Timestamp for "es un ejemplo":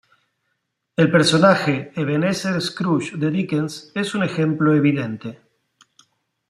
3.93-4.73